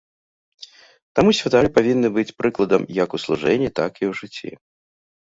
[1.19, 4.49] Таму святары павінны быць прыкладам як у служэнні, так і ў жыцці.